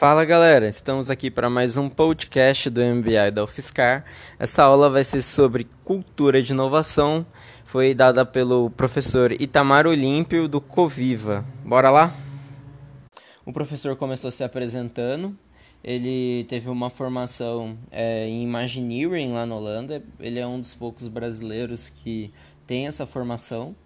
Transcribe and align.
Fala 0.00 0.24
galera, 0.24 0.66
estamos 0.66 1.10
aqui 1.10 1.30
para 1.30 1.50
mais 1.50 1.76
um 1.76 1.86
podcast 1.86 2.70
do 2.70 2.80
MBI 2.80 3.30
da 3.30 3.44
UFSCar. 3.44 4.02
Essa 4.38 4.62
aula 4.62 4.88
vai 4.88 5.04
ser 5.04 5.20
sobre 5.20 5.68
cultura 5.84 6.40
de 6.40 6.54
inovação. 6.54 7.26
Foi 7.66 7.92
dada 7.92 8.24
pelo 8.24 8.70
professor 8.70 9.30
Itamar 9.30 9.86
Olímpio 9.86 10.48
do 10.48 10.58
Coviva. 10.58 11.44
Bora 11.62 11.90
lá? 11.90 12.14
O 13.44 13.52
professor 13.52 13.94
começou 13.94 14.30
se 14.30 14.42
apresentando. 14.42 15.36
Ele 15.84 16.46
teve 16.48 16.70
uma 16.70 16.88
formação 16.88 17.76
é, 17.90 18.26
em 18.26 18.42
Imagineering 18.42 19.34
lá 19.34 19.44
na 19.44 19.54
Holanda. 19.54 20.02
Ele 20.18 20.40
é 20.40 20.46
um 20.46 20.58
dos 20.58 20.72
poucos 20.72 21.08
brasileiros 21.08 21.90
que 21.90 22.32
tem 22.66 22.86
essa 22.86 23.04
formação 23.04 23.76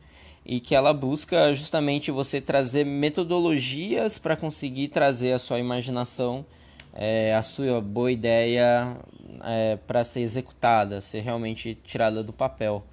e 0.45 0.61
que 0.61 0.75
ela 0.75 0.93
busca 0.93 1.55
justamente 1.55 2.11
você 2.11 2.41
trazer 2.41 2.85
metodologias 2.85 4.19
para 4.19 4.37
conseguir 4.37 4.89
trazer 4.89 5.33
a 5.33 5.39
sua 5.39 5.59
imaginação, 5.59 6.45
é, 6.93 7.35
a 7.35 7.43
sua 7.43 7.81
boa 7.81 8.12
ideia 8.12 8.97
é, 9.43 9.77
para 9.87 10.05
ser 10.05 10.21
executada, 10.21 11.01
ser 11.01 11.21
realmente 11.21 11.79
tirada 11.85 12.23
do 12.23 12.33
papel. 12.33 12.85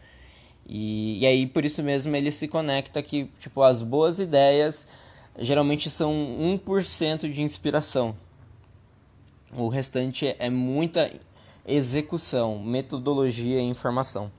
E, 0.65 1.19
e 1.19 1.25
aí 1.25 1.45
por 1.45 1.65
isso 1.65 1.83
mesmo 1.83 2.15
ele 2.15 2.31
se 2.31 2.47
conecta 2.47 3.01
que 3.03 3.29
tipo 3.39 3.61
as 3.61 3.81
boas 3.81 4.19
ideias 4.19 4.87
geralmente 5.37 5.89
são 5.89 6.13
1% 6.13 7.31
de 7.31 7.41
inspiração. 7.41 8.15
O 9.53 9.67
restante 9.67 10.33
é 10.39 10.49
muita 10.49 11.11
execução, 11.67 12.59
metodologia 12.59 13.59
e 13.59 13.63
informação 13.63 14.31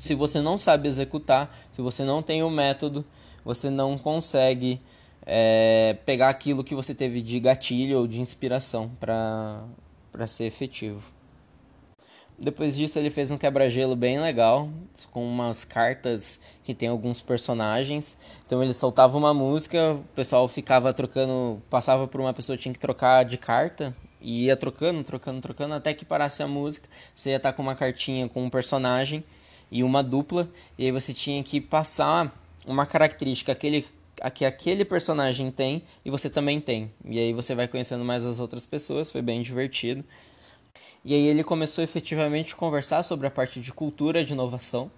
se 0.00 0.14
você 0.14 0.40
não 0.40 0.56
sabe 0.56 0.88
executar, 0.88 1.56
se 1.74 1.82
você 1.82 2.04
não 2.04 2.22
tem 2.22 2.42
o 2.42 2.50
método, 2.50 3.04
você 3.44 3.70
não 3.70 3.96
consegue 3.96 4.80
é, 5.24 5.96
pegar 6.06 6.28
aquilo 6.28 6.64
que 6.64 6.74
você 6.74 6.94
teve 6.94 7.20
de 7.20 7.38
gatilho 7.38 7.98
ou 7.98 8.06
de 8.06 8.20
inspiração 8.20 8.90
para 8.98 10.26
ser 10.26 10.44
efetivo. 10.44 11.12
Depois 12.40 12.76
disso, 12.76 12.98
ele 12.98 13.10
fez 13.10 13.32
um 13.32 13.36
quebra-gelo 13.36 13.96
bem 13.96 14.20
legal, 14.20 14.68
com 15.10 15.26
umas 15.26 15.64
cartas 15.64 16.38
que 16.62 16.72
tem 16.72 16.88
alguns 16.88 17.20
personagens. 17.20 18.16
Então, 18.46 18.62
ele 18.62 18.72
soltava 18.72 19.18
uma 19.18 19.34
música, 19.34 19.94
o 19.94 20.04
pessoal 20.14 20.46
ficava 20.46 20.94
trocando, 20.94 21.60
passava 21.68 22.06
por 22.06 22.20
uma 22.20 22.32
pessoa 22.32 22.56
tinha 22.56 22.72
que 22.72 22.78
trocar 22.78 23.24
de 23.24 23.36
carta, 23.36 23.92
e 24.20 24.44
ia 24.44 24.56
trocando, 24.56 25.02
trocando, 25.02 25.40
trocando, 25.40 25.74
até 25.74 25.92
que 25.94 26.04
parasse 26.04 26.42
a 26.42 26.46
música. 26.46 26.88
Você 27.14 27.30
ia 27.30 27.36
estar 27.36 27.52
com 27.52 27.62
uma 27.62 27.74
cartinha 27.74 28.28
com 28.28 28.44
um 28.44 28.50
personagem 28.50 29.24
e 29.70 29.82
uma 29.82 30.02
dupla, 30.02 30.48
e 30.78 30.86
aí 30.86 30.92
você 30.92 31.12
tinha 31.12 31.42
que 31.42 31.60
passar 31.60 32.34
uma 32.66 32.86
característica 32.86 33.52
aquele, 33.52 33.86
que 34.34 34.44
aquele 34.44 34.84
personagem 34.84 35.50
tem 35.50 35.82
e 36.04 36.10
você 36.10 36.28
também 36.28 36.60
tem. 36.60 36.90
E 37.04 37.18
aí 37.18 37.32
você 37.32 37.54
vai 37.54 37.68
conhecendo 37.68 38.04
mais 38.04 38.24
as 38.24 38.40
outras 38.40 38.66
pessoas, 38.66 39.10
foi 39.10 39.22
bem 39.22 39.42
divertido. 39.42 40.04
E 41.04 41.14
aí 41.14 41.26
ele 41.26 41.44
começou 41.44 41.82
efetivamente 41.82 42.52
a 42.52 42.56
conversar 42.56 43.02
sobre 43.02 43.26
a 43.26 43.30
parte 43.30 43.60
de 43.60 43.72
cultura 43.72 44.24
de 44.24 44.32
inovação, 44.32 44.90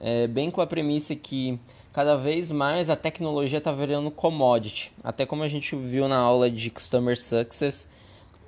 é, 0.00 0.26
bem 0.26 0.50
com 0.50 0.60
a 0.60 0.66
premissa 0.66 1.14
que 1.14 1.58
cada 1.92 2.16
vez 2.16 2.50
mais 2.50 2.88
a 2.88 2.96
tecnologia 2.96 3.58
está 3.58 3.70
virando 3.70 4.10
commodity. 4.10 4.92
Até 5.04 5.26
como 5.26 5.42
a 5.42 5.48
gente 5.48 5.76
viu 5.76 6.08
na 6.08 6.16
aula 6.16 6.50
de 6.50 6.70
Customer 6.70 7.20
Success, 7.20 7.88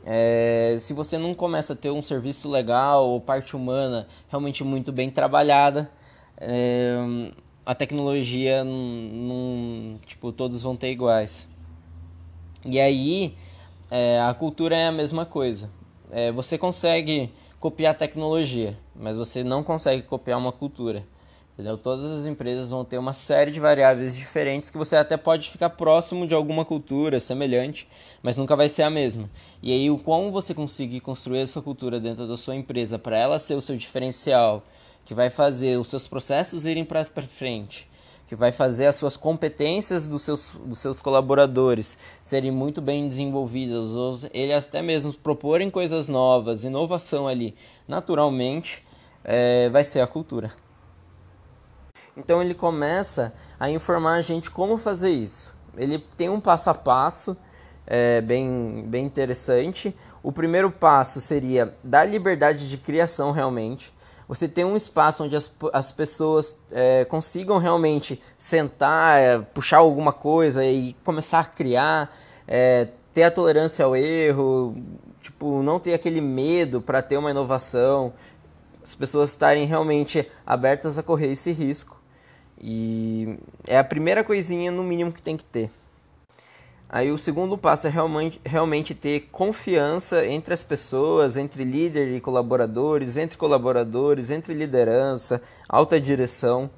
é, 0.05 0.77
se 0.81 0.93
você 0.93 1.17
não 1.17 1.35
começa 1.35 1.73
a 1.73 1.77
ter 1.77 1.91
um 1.91 2.03
serviço 2.03 2.51
legal 2.51 3.09
ou 3.09 3.21
parte 3.21 3.55
humana 3.55 4.09
realmente 4.29 4.65
muito 4.65 4.91
bem 4.93 5.11
trabalhada, 5.11 5.91
é, 6.39 6.97
a 7.65 7.75
tecnologia 7.75 8.65
não, 8.65 9.97
tipo, 10.07 10.33
todos 10.33 10.63
vão 10.63 10.77
ter 10.77 10.91
iguais. 10.91 11.49
E 12.65 12.81
aí, 12.81 13.37
é, 13.91 14.21
a 14.21 14.35
cultura 14.35 14.77
é 14.77 14.89
a 14.89 14.93
mesma 14.93 15.25
coisa. 15.25 15.71
É, 16.11 16.33
você 16.33 16.59
consegue 16.59 17.33
copiar 17.61 17.95
tecnologia, 17.95 18.77
mas 18.95 19.17
você 19.17 19.45
não 19.45 19.63
consegue 19.63 20.03
copiar 20.03 20.39
uma 20.39 20.53
cultura. 20.53 21.05
Entendeu? 21.63 21.79
Todas 21.79 22.11
as 22.11 22.27
empresas 22.27 22.71
vão 22.71 22.85
ter 22.85 22.99
uma 22.99 23.13
série 23.13 23.53
de 23.53 23.61
variáveis 23.61 24.17
diferentes 24.17 24.69
que 24.69 24.77
você 24.77 24.97
até 24.97 25.17
pode 25.17 25.49
ficar 25.49 25.71
próximo 25.71 26.27
de 26.27 26.35
alguma 26.35 26.65
cultura 26.65 27.21
semelhante, 27.21 27.87
mas 28.21 28.37
nunca 28.37 28.57
vai 28.57 28.69
ser 28.69 28.83
a 28.83 28.91
mesma. 28.91 29.31
E 29.63 29.71
aí, 29.71 29.89
o 29.89 29.97
como 29.97 30.33
você 30.33 30.53
conseguir 30.53 30.99
construir 30.99 31.39
essa 31.39 31.63
cultura 31.63 32.01
dentro 32.01 32.27
da 32.27 32.37
sua 32.37 32.57
empresa 32.57 32.99
para 32.99 33.17
ela 33.17 33.39
ser 33.39 33.55
o 33.55 33.63
seu 33.63 33.77
diferencial, 33.77 34.65
que 35.05 35.15
vai 35.15 35.31
fazer 35.31 35.79
os 35.79 35.87
seus 35.87 36.09
processos 36.09 36.67
irem 36.67 36.85
para 36.85 37.05
frente, 37.05 37.89
que 38.27 38.35
vai 38.35 38.51
fazer 38.51 38.87
as 38.87 38.97
suas 38.97 39.17
competências 39.17 40.09
dos 40.09 40.23
seus, 40.23 40.51
dos 40.65 40.81
seus 40.81 41.01
colaboradores 41.01 41.97
serem 42.21 42.51
muito 42.51 42.83
bem 42.83 43.07
desenvolvidas, 43.07 43.91
ou 43.91 44.19
ele 44.35 44.53
até 44.53 44.83
mesmo 44.83 45.13
proporem 45.13 45.71
coisas 45.71 46.09
novas, 46.09 46.65
inovação 46.65 47.29
ali, 47.29 47.55
naturalmente, 47.87 48.83
é, 49.23 49.69
vai 49.69 49.85
ser 49.85 50.01
a 50.01 50.09
cultura. 50.09 50.51
Então 52.17 52.43
ele 52.43 52.55
começa 52.55 53.33
a 53.59 53.71
informar 53.71 54.15
a 54.15 54.23
gente 54.23 54.51
como 54.51 54.77
fazer 54.77 55.11
isso. 55.11 55.55
Ele 55.77 55.99
tem 56.17 56.29
um 56.29 56.41
passo 56.41 56.69
a 56.69 56.75
passo 56.75 57.37
é, 57.87 58.21
bem, 58.21 58.85
bem 58.87 59.05
interessante. 59.05 59.97
O 60.23 60.31
primeiro 60.31 60.71
passo 60.71 61.21
seria 61.21 61.75
dar 61.83 62.05
liberdade 62.05 62.69
de 62.69 62.77
criação 62.77 63.33
realmente. 63.33 63.93
Você 64.29 64.47
tem 64.47 64.65
um 64.65 64.77
espaço 64.77 65.25
onde 65.25 65.37
as, 65.37 65.51
as 65.73 65.93
pessoas 65.93 66.57
é, 66.71 67.05
consigam 67.05 67.59
realmente 67.59 68.23
sentar, 68.37 69.19
é, 69.19 69.39
puxar 69.39 69.79
alguma 69.79 70.13
coisa 70.13 70.65
e 70.65 70.95
começar 71.05 71.41
a 71.41 71.45
criar, 71.45 72.15
é, 72.47 72.89
ter 73.13 73.25
a 73.25 73.31
tolerância 73.31 73.85
ao 73.85 73.97
erro, 73.97 74.75
tipo, 75.21 75.63
não 75.63 75.79
ter 75.79 75.93
aquele 75.93 76.21
medo 76.21 76.81
para 76.81 77.03
ter 77.03 77.17
uma 77.17 77.31
inovação, 77.31 78.13
as 78.83 78.95
pessoas 78.95 79.31
estarem 79.31 79.67
realmente 79.67 80.27
abertas 80.47 80.99
a 80.99 81.03
correr 81.03 81.33
esse 81.33 81.53
risco. 81.53 82.02
E 82.63 83.37
é 83.67 83.79
a 83.79 83.85
primeira 83.85 84.23
coisinha, 84.23 84.71
no 84.71 84.85
mínimo, 84.85 85.13
que 85.13 85.21
tem 85.21 85.37
que 85.37 85.45
ter. 85.45 85.71
Aí 86.89 87.11
o 87.11 87.17
segundo 87.17 87.57
passo 87.57 87.87
é 87.87 87.91
realmente, 87.91 88.39
realmente 88.45 88.95
ter 88.95 89.29
confiança 89.33 90.27
entre 90.27 90.53
as 90.53 90.63
pessoas, 90.63 91.39
entre 91.39 91.65
líder 91.65 92.15
e 92.15 92.21
colaboradores, 92.21 93.17
entre 93.17 93.39
colaboradores, 93.39 94.31
entre 94.31 94.53
liderança, 94.53 95.43
alta 95.67 95.99
direção. 95.99 96.71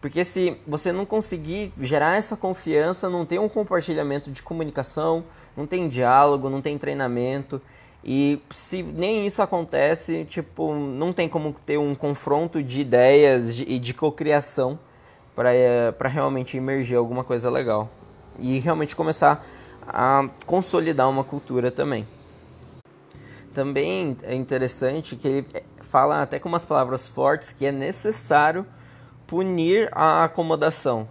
Porque 0.00 0.24
se 0.24 0.56
você 0.66 0.92
não 0.92 1.04
conseguir 1.04 1.74
gerar 1.78 2.16
essa 2.16 2.38
confiança, 2.38 3.10
não 3.10 3.26
tem 3.26 3.38
um 3.38 3.50
compartilhamento 3.50 4.30
de 4.30 4.42
comunicação, 4.42 5.22
não 5.54 5.66
tem 5.66 5.90
diálogo, 5.90 6.48
não 6.48 6.62
tem 6.62 6.78
treinamento. 6.78 7.60
E 8.02 8.40
se 8.50 8.82
nem 8.82 9.26
isso 9.26 9.42
acontece, 9.42 10.24
tipo, 10.24 10.74
não 10.74 11.12
tem 11.12 11.28
como 11.28 11.54
ter 11.66 11.78
um 11.78 11.94
confronto 11.94 12.62
de 12.62 12.80
ideias 12.80 13.60
e 13.60 13.78
de, 13.78 13.92
cocriação 13.92 14.78
para 15.40 15.54
é, 15.54 15.94
realmente 16.02 16.58
emergir 16.58 16.96
alguma 16.96 17.24
coisa 17.24 17.48
legal 17.48 17.88
e 18.38 18.58
realmente 18.58 18.94
começar 18.94 19.42
a 19.88 20.28
consolidar 20.44 21.08
uma 21.08 21.24
cultura 21.24 21.70
também. 21.70 22.06
Também 23.54 24.18
é 24.22 24.34
interessante 24.34 25.16
que 25.16 25.26
ele 25.26 25.46
fala 25.80 26.20
até 26.20 26.38
com 26.38 26.46
umas 26.46 26.66
palavras 26.66 27.08
fortes 27.08 27.52
que 27.52 27.64
é 27.64 27.72
necessário 27.72 28.66
punir 29.26 29.88
a 29.92 30.24
acomodação. 30.24 31.08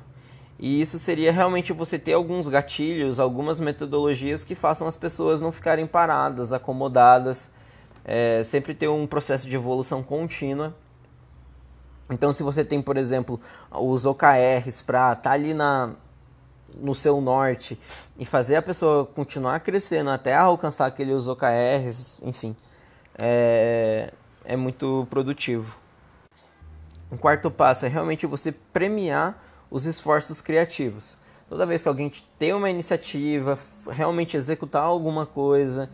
E 0.59 0.79
isso 0.79 1.00
seria 1.00 1.31
realmente 1.31 1.73
você 1.73 1.97
ter 1.97 2.13
alguns 2.13 2.47
gatilhos, 2.47 3.19
algumas 3.19 3.59
metodologias 3.59 4.44
que 4.44 4.53
façam 4.53 4.85
as 4.85 4.96
pessoas 4.96 5.41
não 5.41 5.51
ficarem 5.51 5.88
paradas, 5.88 6.53
acomodadas, 6.53 7.50
é, 8.06 8.44
sempre 8.44 8.75
ter 8.75 8.90
um 8.90 9.07
processo 9.07 9.50
de 9.50 9.56
evolução 9.56 10.03
contínua 10.03 10.75
então, 12.09 12.34
se 12.34 12.42
você 12.42 12.66
tem, 12.66 12.81
por 12.81 12.97
exemplo, 12.97 13.40
os 13.72 14.06
OKRs 14.06 14.81
para 14.81 15.14
estar 15.14 15.16
tá 15.16 15.31
ali 15.31 15.53
na, 15.53 15.94
no 16.75 16.96
seu 16.96 17.22
norte 17.22 17.80
e 18.18 18.25
fazer 18.25 18.56
a 18.56 18.62
pessoa 18.62 19.06
continuar 19.06 19.59
crescendo 19.59 20.09
até 20.09 20.36
alcançar 20.36 20.88
aqueles 20.88 21.28
OKRs, 21.28 22.20
enfim, 22.23 22.56
é, 23.17 24.11
é 24.44 24.56
muito 24.56 25.06
produtivo. 25.09 25.78
O 27.11 27.17
quarto 27.17 27.50
passo 27.52 27.85
é 27.85 27.90
realmente 27.90 28.26
você 28.26 28.52
premiar 28.52 29.44
os 29.70 29.85
esforços 29.85 30.41
criativos. 30.41 31.17
Toda 31.50 31.66
vez 31.66 31.82
que 31.82 31.88
alguém 31.88 32.12
tem 32.38 32.53
uma 32.53 32.70
iniciativa, 32.70 33.58
realmente 33.88 34.38
executar 34.38 34.84
alguma 34.84 35.26
coisa, 35.26 35.90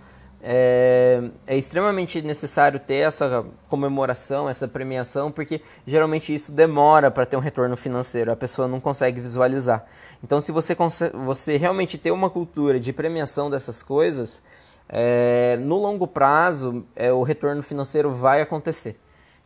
é, 0.47 1.23
é, 1.47 1.57
extremamente 1.57 2.21
necessário 2.21 2.79
ter 2.79 2.97
essa 2.97 3.43
comemoração, 3.67 4.47
essa 4.47 4.67
premiação, 4.67 5.31
porque 5.31 5.59
geralmente 5.87 6.31
isso 6.31 6.51
demora 6.51 7.09
para 7.09 7.25
ter 7.25 7.35
um 7.35 7.39
retorno 7.39 7.75
financeiro, 7.75 8.31
a 8.31 8.35
pessoa 8.35 8.67
não 8.67 8.79
consegue 8.79 9.19
visualizar. 9.19 9.87
Então, 10.23 10.39
se 10.39 10.51
você, 10.51 10.77
você 11.25 11.57
realmente 11.57 11.97
ter 11.97 12.11
uma 12.11 12.29
cultura 12.29 12.79
de 12.79 12.93
premiação 12.93 13.49
dessas 13.49 13.81
coisas, 13.81 14.43
é, 14.87 15.57
no 15.59 15.79
longo 15.79 16.05
prazo 16.05 16.85
é, 16.95 17.11
o 17.11 17.23
retorno 17.23 17.63
financeiro 17.63 18.13
vai 18.13 18.39
acontecer. 18.39 18.99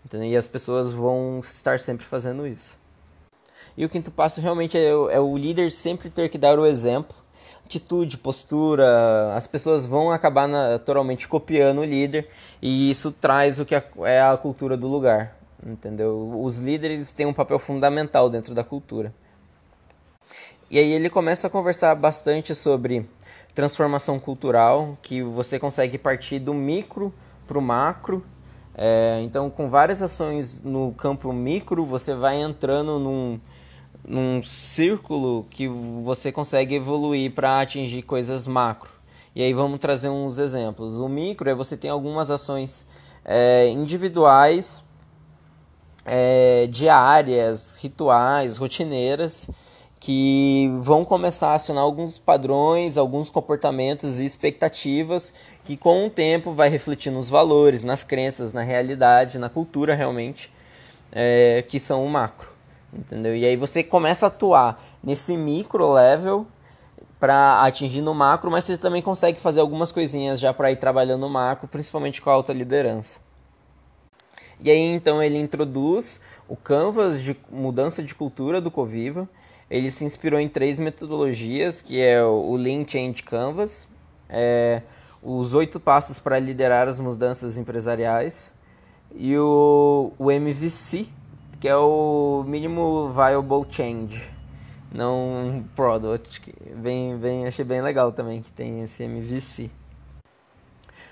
Entendeu? 0.04 0.28
E 0.28 0.36
as 0.36 0.48
pessoas 0.48 0.92
vão 0.92 1.40
estar 1.42 1.80
sempre 1.80 2.06
fazendo 2.06 2.46
isso. 2.46 2.78
E 3.78 3.86
o 3.86 3.90
quinto 3.90 4.12
passo 4.12 4.42
realmente 4.42 4.78
é, 4.78 4.90
é 4.90 5.20
o 5.20 5.38
líder 5.38 5.72
sempre 5.72 6.10
ter 6.10 6.28
que 6.28 6.38
dar 6.38 6.60
o 6.60 6.66
exemplo 6.66 7.16
atitude, 7.70 8.18
postura, 8.18 9.36
as 9.36 9.46
pessoas 9.46 9.86
vão 9.86 10.10
acabar 10.10 10.48
naturalmente 10.48 11.28
copiando 11.28 11.82
o 11.82 11.86
líder 11.86 12.28
e 12.60 12.90
isso 12.90 13.12
traz 13.12 13.60
o 13.60 13.66
que 13.66 13.76
é 13.76 14.22
a 14.22 14.36
cultura 14.36 14.76
do 14.76 14.88
lugar, 14.88 15.38
entendeu? 15.64 16.42
Os 16.42 16.58
líderes 16.58 17.12
têm 17.12 17.28
um 17.28 17.34
papel 17.34 17.60
fundamental 17.60 18.28
dentro 18.28 18.56
da 18.56 18.64
cultura. 18.64 19.14
E 20.72 20.80
aí 20.80 20.92
ele 20.92 21.12
começa 21.12 21.46
a 21.46 21.50
conversar 21.50 21.94
bastante 21.94 22.56
sobre 22.56 23.08
transformação 23.54 24.20
cultural, 24.20 24.98
que 25.02 25.22
você 25.22 25.60
consegue 25.60 25.98
partir 26.00 26.40
do 26.40 26.56
micro 26.56 27.14
para 27.48 27.58
o 27.58 27.62
macro. 27.62 28.26
É, 28.74 29.20
então, 29.22 29.50
com 29.50 29.70
várias 29.70 30.02
ações 30.02 30.64
no 30.64 30.92
campo 30.94 31.32
micro, 31.34 31.86
você 31.86 32.16
vai 32.16 32.42
entrando 32.42 32.98
num, 32.98 33.40
num 34.08 34.44
círculo 34.44 35.46
que 35.52 35.68
você 35.68 36.32
consegue 36.32 36.76
evoluir 36.76 37.32
para 37.32 37.62
atingir 37.62 38.02
coisas 38.04 38.48
macro. 38.48 38.90
E 39.36 39.44
aí 39.44 39.54
vamos 39.54 39.80
trazer 39.80 40.10
uns 40.10 40.40
exemplos. 40.40 41.00
O 41.00 41.08
micro 41.08 41.50
é 41.50 41.54
você 41.54 41.78
tem 41.78 41.90
algumas 41.90 42.30
ações 42.30 42.86
é, 43.24 43.68
individuais, 43.70 44.84
é, 46.06 46.68
diárias, 46.72 47.78
rituais, 47.80 48.58
rotineiras, 48.58 49.48
que 50.00 50.72
vão 50.82 51.04
começar 51.04 51.50
a 51.50 51.54
acionar 51.56 51.84
alguns 51.84 52.18
padrões, 52.18 52.98
alguns 52.98 53.30
comportamentos 53.30 54.18
e 54.18 54.26
expectativas 54.26 55.34
que 55.66 55.76
com 55.76 56.08
o 56.08 56.10
tempo 56.10 56.54
vai 56.54 56.70
refletir 56.70 57.12
nos 57.12 57.30
valores, 57.30 57.84
nas 57.84 58.04
crenças, 58.04 58.54
na 58.54 58.62
realidade, 58.62 59.38
na 59.38 59.50
cultura 59.50 59.94
realmente, 59.94 60.52
é, 61.12 61.64
que 61.68 61.80
são 61.80 62.04
o 62.04 62.10
macro 62.10 62.49
entendeu? 62.94 63.36
E 63.36 63.46
aí 63.46 63.56
você 63.56 63.84
começa 63.84 64.26
a 64.26 64.28
atuar 64.28 64.82
nesse 65.04 65.36
micro 65.38 65.92
level 65.94 66.46
para 67.20 67.64
atingir 67.64 68.02
no 68.02 68.14
macro, 68.14 68.50
mas 68.50 68.66
você 68.66 68.78
também 68.78 69.02
consegue 69.02 69.40
fazer 69.40 69.60
algumas 69.60 69.92
coisinhas 69.92 70.40
já 70.40 70.54
para 70.54 70.72
ir 70.72 70.78
trabalhando 70.78 71.22
no 71.22 71.30
macro, 71.30 71.68
principalmente 71.68 72.22
com 72.22 72.30
a 72.30 72.34
alta 72.34 72.54
liderança. 72.54 73.20
E 74.62 74.70
aí 74.70 74.80
então 74.80 75.22
ele 75.22 75.38
introduz 75.38 76.20
o 76.48 76.56
canvas 76.56 77.22
de 77.22 77.36
mudança 77.50 78.04
de 78.04 78.14
cultura 78.16 78.60
do 78.60 78.72
Coviva. 78.72 79.28
Ele 79.70 79.92
se 79.92 80.04
inspirou 80.04 80.40
em 80.40 80.50
três 80.50 80.80
metodologias, 80.80 81.82
que 81.82 82.02
é 82.02 82.24
o 82.24 82.56
Lean 82.56 82.86
Change 82.88 83.22
Canvas, 83.22 83.88
é, 84.28 84.82
os 85.22 85.54
oito 85.54 85.80
passos 85.80 86.18
para 86.18 86.40
liderar 86.40 86.88
as 86.88 86.98
mudanças 86.98 87.58
empresariais 87.58 88.52
e 89.16 89.38
o, 89.38 90.12
o 90.18 90.32
MVC, 90.32 91.08
que 91.60 91.68
é 91.68 91.76
o 91.76 92.44
mínimo 92.48 93.12
viable 93.12 93.66
change, 93.70 94.32
não 94.92 95.66
product. 95.76 96.54
Bem, 96.76 97.18
bem, 97.18 97.48
achei 97.48 97.66
bem 97.66 97.82
legal 97.82 98.12
também 98.12 98.42
que 98.42 98.52
tem 98.52 98.84
esse 98.84 99.04
MVC. 99.04 99.70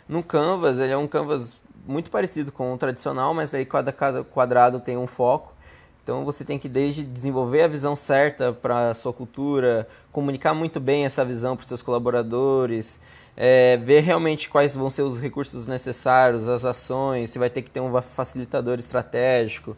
No 0.07 0.23
Canvas, 0.23 0.79
ele 0.79 0.93
é 0.93 0.97
um 0.97 1.07
Canvas 1.07 1.53
muito 1.85 2.09
parecido 2.09 2.51
com 2.51 2.73
o 2.73 2.77
tradicional, 2.77 3.33
mas 3.33 3.49
daí 3.49 3.65
cada, 3.65 3.91
quadrado 3.91 4.79
tem 4.79 4.97
um 4.97 5.07
foco. 5.07 5.53
Então 6.01 6.23
você 6.23 6.45
tem 6.45 6.57
que 6.57 6.69
desde 6.69 7.03
desenvolver 7.03 7.63
a 7.63 7.67
visão 7.67 7.93
certa 7.93 8.53
para 8.53 8.91
a 8.91 8.93
sua 8.93 9.11
cultura, 9.11 9.85
comunicar 10.09 10.53
muito 10.53 10.79
bem 10.79 11.03
essa 11.03 11.25
visão 11.25 11.57
para 11.57 11.63
os 11.63 11.67
seus 11.67 11.81
colaboradores, 11.81 12.97
é, 13.35 13.75
ver 13.75 13.99
realmente 13.99 14.49
quais 14.49 14.73
vão 14.73 14.89
ser 14.89 15.01
os 15.01 15.19
recursos 15.19 15.67
necessários, 15.67 16.47
as 16.47 16.63
ações, 16.63 17.31
se 17.31 17.37
vai 17.37 17.49
ter 17.49 17.61
que 17.61 17.69
ter 17.69 17.81
um 17.81 18.01
facilitador 18.01 18.79
estratégico, 18.79 19.75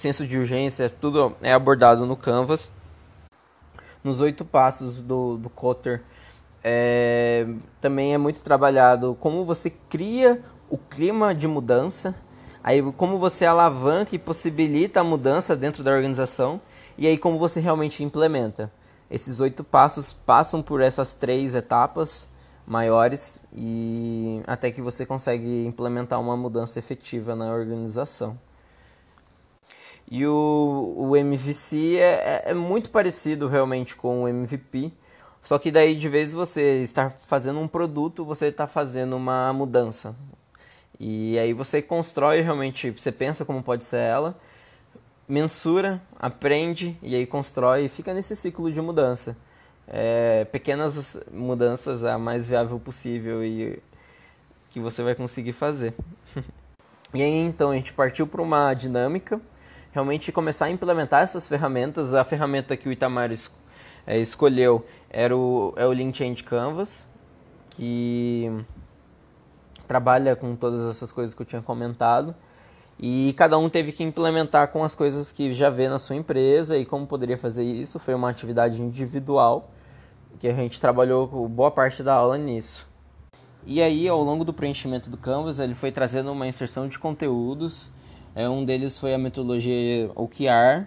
senso 0.00 0.26
de 0.26 0.38
urgência, 0.38 0.88
tudo 0.88 1.36
é 1.42 1.52
abordado 1.52 2.06
no 2.06 2.16
Canvas. 2.16 2.72
Nos 4.02 4.22
oito 4.22 4.46
passos 4.46 4.98
do, 4.98 5.36
do 5.36 5.50
Cotter 5.50 6.00
é, 6.64 7.46
também 7.82 8.14
é 8.14 8.18
muito 8.18 8.42
trabalhado 8.42 9.14
como 9.20 9.44
você 9.44 9.68
cria 9.90 10.40
o 10.70 10.78
clima 10.78 11.34
de 11.34 11.46
mudança, 11.46 12.14
aí 12.64 12.82
como 12.92 13.18
você 13.18 13.44
alavanca 13.44 14.14
e 14.14 14.18
possibilita 14.18 15.00
a 15.00 15.04
mudança 15.04 15.54
dentro 15.54 15.84
da 15.84 15.90
organização 15.90 16.62
e 16.96 17.06
aí 17.06 17.18
como 17.18 17.38
você 17.38 17.60
realmente 17.60 18.02
implementa. 18.02 18.72
Esses 19.10 19.38
oito 19.38 19.62
passos 19.62 20.14
passam 20.14 20.62
por 20.62 20.80
essas 20.80 21.12
três 21.12 21.54
etapas 21.54 22.26
maiores 22.66 23.38
e 23.52 24.40
até 24.46 24.70
que 24.70 24.80
você 24.80 25.04
consegue 25.04 25.66
implementar 25.66 26.18
uma 26.18 26.38
mudança 26.38 26.78
efetiva 26.78 27.36
na 27.36 27.52
organização. 27.52 28.34
E 30.10 30.26
o, 30.26 30.94
o 30.96 31.16
MVC 31.16 31.98
é, 31.98 32.00
é, 32.00 32.42
é, 32.46 32.54
muito 32.54 32.90
parecido 32.90 33.46
realmente 33.46 33.94
com 33.94 34.24
o 34.24 34.28
MVP. 34.28 34.90
Só 35.40 35.56
que 35.56 35.70
daí 35.70 35.94
de 35.94 36.08
vez 36.08 36.32
você 36.32 36.82
estar 36.82 37.10
fazendo 37.28 37.60
um 37.60 37.68
produto, 37.68 38.24
você 38.24 38.46
está 38.46 38.66
fazendo 38.66 39.16
uma 39.16 39.52
mudança. 39.52 40.14
E 40.98 41.38
aí 41.38 41.52
você 41.52 41.80
constrói 41.80 42.40
realmente, 42.40 42.90
você 42.90 43.12
pensa 43.12 43.44
como 43.44 43.62
pode 43.62 43.84
ser 43.84 43.98
ela, 43.98 44.36
mensura, 45.26 46.02
aprende 46.18 46.96
e 47.02 47.14
aí 47.14 47.24
constrói 47.24 47.84
e 47.84 47.88
fica 47.88 48.12
nesse 48.12 48.34
ciclo 48.34 48.70
de 48.70 48.82
mudança. 48.82 49.36
É, 49.86 50.44
pequenas 50.46 51.18
mudanças 51.32 52.04
a 52.04 52.18
mais 52.18 52.46
viável 52.46 52.78
possível 52.78 53.44
e 53.44 53.80
que 54.70 54.80
você 54.80 55.02
vai 55.02 55.14
conseguir 55.14 55.52
fazer. 55.52 55.94
e 57.14 57.22
aí 57.22 57.32
então 57.32 57.70
a 57.70 57.76
gente 57.76 57.92
partiu 57.92 58.26
para 58.26 58.42
uma 58.42 58.74
dinâmica 58.74 59.40
realmente 59.92 60.32
começar 60.32 60.66
a 60.66 60.70
implementar 60.70 61.22
essas 61.22 61.46
ferramentas. 61.46 62.14
A 62.14 62.24
ferramenta 62.24 62.76
que 62.76 62.88
o 62.88 62.92
Itamar 62.92 63.30
es, 63.32 63.50
é, 64.06 64.18
escolheu 64.18 64.84
era 65.08 65.36
o, 65.36 65.72
é 65.76 65.86
o 65.86 65.92
Link 65.92 66.16
Change 66.16 66.42
Canvas, 66.42 67.06
que 67.70 68.50
trabalha 69.86 70.36
com 70.36 70.54
todas 70.54 70.88
essas 70.88 71.10
coisas 71.10 71.34
que 71.34 71.42
eu 71.42 71.46
tinha 71.46 71.62
comentado. 71.62 72.34
E 73.02 73.34
cada 73.36 73.56
um 73.56 73.68
teve 73.68 73.92
que 73.92 74.04
implementar 74.04 74.68
com 74.68 74.84
as 74.84 74.94
coisas 74.94 75.32
que 75.32 75.54
já 75.54 75.70
vê 75.70 75.88
na 75.88 75.98
sua 75.98 76.16
empresa 76.16 76.76
e 76.76 76.84
como 76.84 77.06
poderia 77.06 77.38
fazer 77.38 77.64
isso. 77.64 77.98
Foi 77.98 78.14
uma 78.14 78.28
atividade 78.28 78.82
individual 78.82 79.70
que 80.38 80.46
a 80.46 80.54
gente 80.54 80.80
trabalhou 80.80 81.26
boa 81.48 81.70
parte 81.70 82.02
da 82.02 82.14
aula 82.14 82.36
nisso. 82.36 82.86
E 83.66 83.82
aí, 83.82 84.08
ao 84.08 84.22
longo 84.22 84.44
do 84.44 84.52
preenchimento 84.52 85.10
do 85.10 85.16
Canvas, 85.16 85.58
ele 85.58 85.74
foi 85.74 85.90
trazendo 85.90 86.30
uma 86.32 86.46
inserção 86.46 86.88
de 86.88 86.98
conteúdos 86.98 87.90
é, 88.34 88.48
um 88.48 88.64
deles 88.64 88.98
foi 88.98 89.12
a 89.14 89.18
metodologia 89.18 90.10
OKR, 90.14 90.86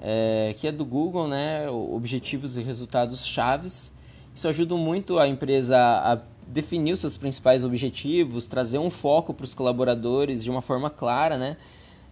é, 0.00 0.54
que 0.58 0.66
é 0.66 0.72
do 0.72 0.84
Google, 0.84 1.28
né? 1.28 1.68
Objetivos 1.70 2.56
e 2.56 2.62
resultados 2.62 3.26
chaves. 3.26 3.92
Isso 4.34 4.48
ajuda 4.48 4.74
muito 4.76 5.18
a 5.18 5.28
empresa 5.28 5.78
a 5.78 6.20
definir 6.46 6.92
os 6.92 7.00
seus 7.00 7.16
principais 7.16 7.64
objetivos, 7.64 8.46
trazer 8.46 8.78
um 8.78 8.90
foco 8.90 9.32
para 9.32 9.44
os 9.44 9.54
colaboradores 9.54 10.42
de 10.42 10.50
uma 10.50 10.60
forma 10.60 10.90
clara, 10.90 11.38
né? 11.38 11.56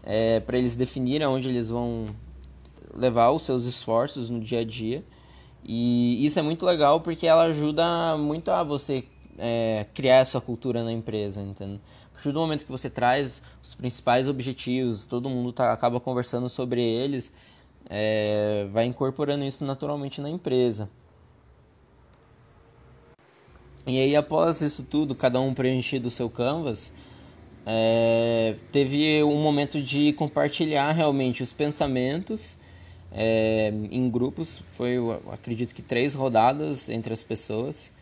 É, 0.02 0.40
para 0.40 0.56
eles 0.56 0.76
definirem 0.76 1.26
onde 1.26 1.48
eles 1.48 1.68
vão 1.68 2.14
levar 2.94 3.30
os 3.30 3.42
seus 3.42 3.64
esforços 3.64 4.30
no 4.30 4.40
dia 4.40 4.60
a 4.60 4.64
dia. 4.64 5.04
E 5.64 6.24
isso 6.24 6.38
é 6.38 6.42
muito 6.42 6.64
legal 6.64 7.00
porque 7.00 7.26
ela 7.26 7.42
ajuda 7.44 8.16
muito 8.16 8.50
a 8.50 8.62
você 8.62 9.04
é, 9.38 9.86
criar 9.94 10.16
essa 10.16 10.40
cultura 10.40 10.82
na 10.84 10.92
empresa, 10.92 11.40
entendeu? 11.40 11.80
A 12.10 12.14
partir 12.14 12.32
do 12.32 12.40
momento 12.40 12.64
que 12.64 12.70
você 12.70 12.90
traz 12.90 13.42
os 13.62 13.74
principais 13.74 14.28
objetivos, 14.28 15.06
todo 15.06 15.28
mundo 15.30 15.52
tá, 15.52 15.72
acaba 15.72 15.98
conversando 15.98 16.48
sobre 16.48 16.82
eles, 16.82 17.32
é, 17.88 18.66
vai 18.72 18.84
incorporando 18.84 19.44
isso 19.44 19.64
naturalmente 19.64 20.20
na 20.20 20.28
empresa. 20.28 20.88
E 23.86 23.98
aí, 23.98 24.14
após 24.14 24.60
isso 24.60 24.82
tudo, 24.82 25.14
cada 25.14 25.40
um 25.40 25.54
preenchido 25.54 26.08
o 26.08 26.10
seu 26.10 26.28
canvas, 26.28 26.92
é, 27.66 28.56
teve 28.70 29.22
um 29.24 29.42
momento 29.42 29.80
de 29.80 30.12
compartilhar 30.12 30.92
realmente 30.92 31.42
os 31.42 31.52
pensamentos 31.52 32.56
é, 33.12 33.72
em 33.90 34.08
grupos. 34.10 34.58
Foi, 34.72 34.96
acredito 35.32 35.74
que, 35.74 35.82
três 35.82 36.14
rodadas 36.14 36.88
entre 36.88 37.12
as 37.12 37.22
pessoas. 37.22 37.92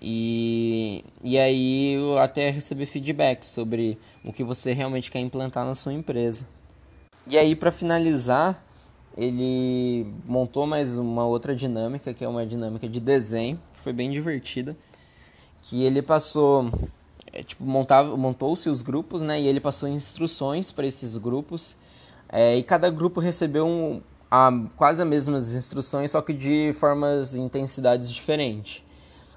E, 0.00 1.04
e 1.22 1.38
aí 1.38 1.94
eu 1.94 2.18
até 2.18 2.50
receber 2.50 2.86
feedback 2.86 3.44
sobre 3.44 3.98
o 4.24 4.32
que 4.32 4.44
você 4.44 4.72
realmente 4.72 5.10
quer 5.10 5.20
implantar 5.20 5.64
na 5.64 5.74
sua 5.74 5.92
empresa. 5.92 6.46
E 7.26 7.36
aí 7.38 7.56
para 7.56 7.72
finalizar, 7.72 8.62
ele 9.16 10.06
montou 10.26 10.66
mais 10.66 10.96
uma 10.98 11.26
outra 11.26 11.56
dinâmica, 11.56 12.12
que 12.12 12.24
é 12.24 12.28
uma 12.28 12.44
dinâmica 12.44 12.88
de 12.88 13.00
desenho, 13.00 13.58
que 13.72 13.80
foi 13.80 13.92
bem 13.92 14.10
divertida, 14.10 14.76
que 15.62 15.82
ele 15.82 16.02
passou 16.02 16.70
é, 17.32 17.42
tipo 17.42 17.64
montava 17.64 18.16
montou-se 18.16 18.68
os 18.68 18.82
grupos, 18.82 19.22
né, 19.22 19.40
e 19.40 19.46
ele 19.46 19.60
passou 19.60 19.88
instruções 19.88 20.70
para 20.70 20.86
esses 20.86 21.18
grupos. 21.18 21.76
É, 22.28 22.56
e 22.56 22.62
cada 22.62 22.90
grupo 22.90 23.20
recebeu 23.20 23.66
um, 23.66 24.00
a, 24.30 24.50
quase 24.76 25.02
as 25.02 25.08
mesmas 25.08 25.54
instruções, 25.54 26.10
só 26.10 26.20
que 26.20 26.32
de 26.32 26.72
formas 26.74 27.34
e 27.34 27.40
intensidades 27.40 28.10
diferentes. 28.10 28.82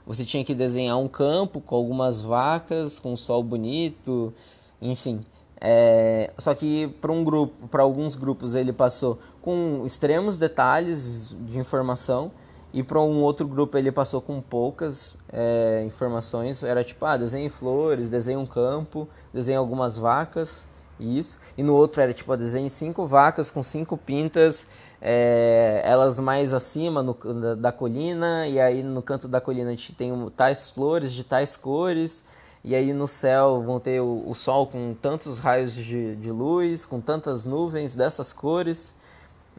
Você 0.09 0.25
tinha 0.25 0.43
que 0.43 0.55
desenhar 0.55 0.97
um 0.97 1.07
campo 1.07 1.61
com 1.61 1.75
algumas 1.75 2.19
vacas, 2.19 2.97
com 2.97 3.13
um 3.13 3.15
sol 3.15 3.43
bonito, 3.43 4.33
enfim. 4.81 5.23
É, 5.61 6.31
só 6.35 6.55
que 6.55 6.87
para 6.99 7.11
um 7.11 7.23
grupo, 7.23 7.67
para 7.67 7.83
alguns 7.83 8.15
grupos 8.15 8.55
ele 8.55 8.73
passou 8.73 9.19
com 9.39 9.83
extremos 9.85 10.35
detalhes 10.35 11.35
de 11.41 11.59
informação 11.59 12.31
E 12.73 12.81
para 12.81 12.99
um 13.01 13.21
outro 13.21 13.47
grupo 13.47 13.77
ele 13.77 13.91
passou 13.91 14.19
com 14.19 14.41
poucas 14.41 15.15
é, 15.31 15.83
informações. 15.85 16.63
Era 16.63 16.83
tipo, 16.83 17.05
ah, 17.05 17.15
desenhe 17.15 17.49
flores, 17.49 18.09
desenhe 18.09 18.37
um 18.37 18.47
campo, 18.47 19.07
desenhe 19.31 19.57
algumas 19.57 19.95
vacas, 19.95 20.67
isso. 20.99 21.37
E 21.57 21.63
no 21.63 21.73
outro 21.73 22.01
era 22.01 22.13
tipo, 22.13 22.35
desenhe 22.35 22.69
cinco 22.69 23.07
vacas 23.07 23.49
com 23.49 23.63
cinco 23.63 23.97
pintas, 23.97 24.67
é, 25.01 25.81
elas 25.85 26.19
mais 26.19 26.53
acima 26.53 27.01
no, 27.01 27.13
da, 27.13 27.55
da, 27.55 27.71
colina. 27.71 28.47
E 28.47 28.59
aí 28.59 28.83
no 28.83 29.01
canto 29.01 29.27
da 29.27 29.39
colina 29.39 29.69
a 29.69 29.71
gente 29.71 29.93
tem 29.93 30.13
tais 30.35 30.69
flores 30.69 31.13
de 31.13 31.23
tais 31.23 31.55
cores. 31.55 32.23
E 32.63 32.75
aí 32.75 32.91
no 32.91 33.07
céu 33.07 33.61
vão 33.61 33.79
ter 33.79 34.01
o, 34.01 34.23
o 34.27 34.35
sol 34.35 34.67
com 34.67 34.93
tantos 34.93 35.39
raios 35.39 35.73
de, 35.73 36.15
de 36.17 36.31
luz, 36.31 36.85
com 36.85 36.99
tantas 36.99 37.45
nuvens 37.45 37.95
dessas 37.95 38.33
cores. 38.33 38.93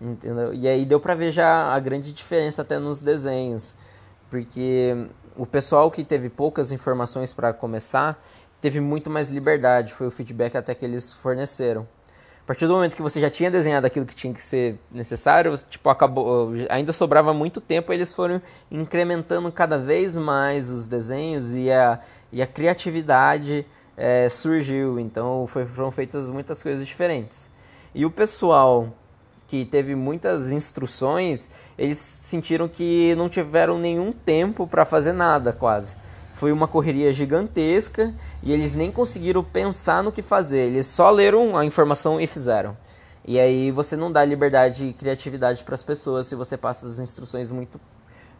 Entendeu? 0.00 0.54
E 0.54 0.66
aí 0.66 0.86
deu 0.86 0.98
para 0.98 1.14
ver 1.14 1.30
já 1.30 1.74
a 1.74 1.78
grande 1.78 2.10
diferença 2.10 2.62
até 2.62 2.78
nos 2.78 3.00
desenhos, 3.00 3.74
porque 4.30 4.94
o 5.36 5.44
pessoal 5.44 5.90
que 5.90 6.02
teve 6.02 6.30
poucas 6.30 6.72
informações 6.72 7.34
para 7.34 7.52
começar 7.52 8.18
teve 8.60 8.80
muito 8.80 9.08
mais 9.10 9.28
liberdade, 9.28 9.92
foi 9.92 10.06
o 10.06 10.10
feedback 10.10 10.56
até 10.56 10.74
que 10.74 10.84
eles 10.84 11.12
forneceram. 11.12 11.86
A 12.42 12.46
partir 12.50 12.66
do 12.66 12.72
momento 12.72 12.96
que 12.96 13.02
você 13.02 13.20
já 13.20 13.30
tinha 13.30 13.50
desenhado 13.50 13.86
aquilo 13.86 14.04
que 14.04 14.14
tinha 14.14 14.34
que 14.34 14.42
ser 14.42 14.76
necessário, 14.90 15.54
tipo, 15.68 15.88
acabou, 15.88 16.50
ainda 16.68 16.92
sobrava 16.92 17.32
muito 17.32 17.60
tempo, 17.60 17.92
eles 17.92 18.12
foram 18.12 18.42
incrementando 18.70 19.52
cada 19.52 19.78
vez 19.78 20.16
mais 20.16 20.68
os 20.68 20.88
desenhos 20.88 21.54
e 21.54 21.70
a, 21.70 22.00
e 22.32 22.42
a 22.42 22.46
criatividade 22.46 23.64
é, 23.96 24.28
surgiu. 24.28 24.98
Então 24.98 25.46
foi, 25.46 25.64
foram 25.64 25.92
feitas 25.92 26.28
muitas 26.28 26.60
coisas 26.62 26.84
diferentes. 26.86 27.48
E 27.94 28.04
o 28.04 28.10
pessoal 28.10 28.88
que 29.46 29.64
teve 29.64 29.94
muitas 29.94 30.50
instruções, 30.50 31.48
eles 31.76 31.98
sentiram 31.98 32.68
que 32.68 33.14
não 33.16 33.28
tiveram 33.28 33.78
nenhum 33.78 34.12
tempo 34.12 34.66
para 34.66 34.84
fazer 34.84 35.12
nada, 35.12 35.52
quase. 35.52 35.94
Foi 36.40 36.52
uma 36.52 36.66
correria 36.66 37.12
gigantesca 37.12 38.14
e 38.42 38.50
eles 38.50 38.74
nem 38.74 38.90
conseguiram 38.90 39.44
pensar 39.44 40.02
no 40.02 40.10
que 40.10 40.22
fazer. 40.22 40.60
Eles 40.60 40.86
só 40.86 41.10
leram 41.10 41.54
a 41.54 41.66
informação 41.66 42.18
e 42.18 42.26
fizeram. 42.26 42.74
E 43.26 43.38
aí 43.38 43.70
você 43.70 43.94
não 43.94 44.10
dá 44.10 44.24
liberdade 44.24 44.86
e 44.86 44.94
criatividade 44.94 45.62
para 45.62 45.74
as 45.74 45.82
pessoas 45.82 46.28
se 46.28 46.34
você 46.34 46.56
passa 46.56 46.86
as 46.86 46.98
instruções 46.98 47.50
muito 47.50 47.78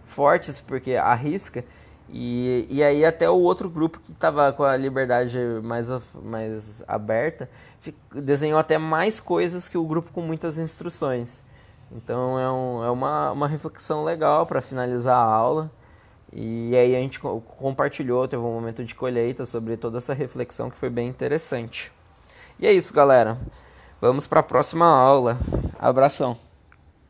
fortes, 0.02 0.58
porque 0.58 0.94
arrisca. 0.96 1.62
E, 2.08 2.66
e 2.70 2.82
aí 2.82 3.04
até 3.04 3.28
o 3.28 3.36
outro 3.36 3.68
grupo 3.68 4.00
que 4.00 4.12
estava 4.12 4.50
com 4.50 4.64
a 4.64 4.78
liberdade 4.78 5.38
mais, 5.62 5.88
mais 6.22 6.82
aberta 6.88 7.50
desenhou 8.14 8.58
até 8.58 8.78
mais 8.78 9.20
coisas 9.20 9.68
que 9.68 9.76
o 9.76 9.84
grupo 9.84 10.10
com 10.10 10.22
muitas 10.22 10.56
instruções. 10.56 11.42
Então 11.92 12.38
é, 12.38 12.50
um, 12.50 12.82
é 12.82 12.90
uma, 12.90 13.30
uma 13.32 13.46
reflexão 13.46 14.04
legal 14.04 14.46
para 14.46 14.62
finalizar 14.62 15.18
a 15.18 15.30
aula. 15.30 15.70
E 16.32 16.76
aí 16.76 16.94
a 16.94 17.00
gente 17.00 17.18
compartilhou, 17.18 18.28
teve 18.28 18.42
um 18.42 18.52
momento 18.52 18.84
de 18.84 18.94
colheita 18.94 19.44
sobre 19.44 19.76
toda 19.76 19.98
essa 19.98 20.14
reflexão 20.14 20.70
que 20.70 20.76
foi 20.76 20.88
bem 20.88 21.08
interessante. 21.08 21.90
E 22.58 22.66
é 22.66 22.72
isso, 22.72 22.94
galera. 22.94 23.36
Vamos 24.00 24.26
para 24.26 24.40
a 24.40 24.44
próxima 24.44 24.86
aula. 24.86 25.38
Abração. 25.78 26.49